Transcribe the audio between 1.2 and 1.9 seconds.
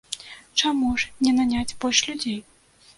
не наняць